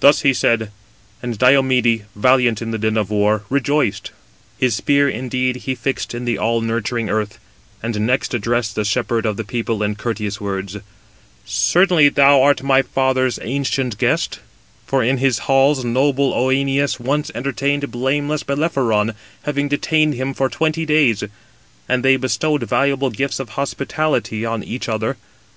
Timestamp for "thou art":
12.08-12.64